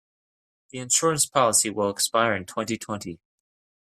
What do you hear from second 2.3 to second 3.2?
in twenty-twenty.